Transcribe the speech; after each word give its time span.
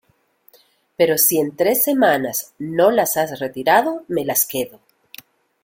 pero 0.97 1.15
si, 1.19 1.37
en 1.37 1.55
tres 1.55 1.83
semanas, 1.83 2.55
no 2.57 2.89
la 2.89 3.03
has 3.03 3.37
retirado, 3.39 4.03
me 4.07 4.25
las 4.25 4.47
quedo. 4.47 4.79